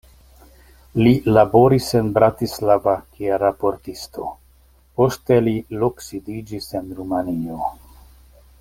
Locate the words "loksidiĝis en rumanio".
5.85-7.61